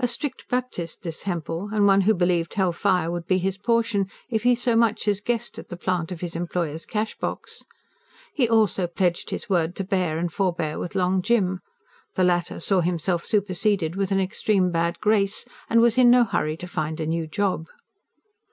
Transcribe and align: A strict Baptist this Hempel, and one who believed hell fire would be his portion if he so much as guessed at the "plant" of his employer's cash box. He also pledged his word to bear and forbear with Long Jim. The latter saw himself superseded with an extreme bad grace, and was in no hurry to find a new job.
A 0.00 0.08
strict 0.08 0.48
Baptist 0.48 1.02
this 1.04 1.22
Hempel, 1.22 1.68
and 1.72 1.86
one 1.86 2.00
who 2.00 2.12
believed 2.12 2.54
hell 2.54 2.72
fire 2.72 3.08
would 3.08 3.28
be 3.28 3.38
his 3.38 3.56
portion 3.56 4.10
if 4.28 4.42
he 4.42 4.56
so 4.56 4.74
much 4.74 5.06
as 5.06 5.20
guessed 5.20 5.60
at 5.60 5.68
the 5.68 5.76
"plant" 5.76 6.10
of 6.10 6.22
his 6.22 6.34
employer's 6.34 6.84
cash 6.84 7.16
box. 7.18 7.64
He 8.34 8.48
also 8.48 8.88
pledged 8.88 9.30
his 9.30 9.48
word 9.48 9.76
to 9.76 9.84
bear 9.84 10.18
and 10.18 10.32
forbear 10.32 10.76
with 10.80 10.96
Long 10.96 11.22
Jim. 11.22 11.60
The 12.16 12.24
latter 12.24 12.58
saw 12.58 12.80
himself 12.80 13.24
superseded 13.24 13.94
with 13.94 14.10
an 14.10 14.18
extreme 14.18 14.72
bad 14.72 14.98
grace, 14.98 15.44
and 15.68 15.80
was 15.80 15.96
in 15.96 16.10
no 16.10 16.24
hurry 16.24 16.56
to 16.56 16.66
find 16.66 16.98
a 16.98 17.06
new 17.06 17.28
job. 17.28 17.68